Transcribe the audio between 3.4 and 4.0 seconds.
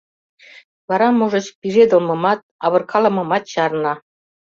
чарна.